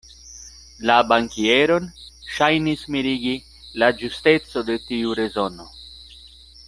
[0.89, 1.85] La bankieron
[2.37, 3.35] ŝajnis mirigi
[3.83, 5.69] la ĝusteco de tiu rezono.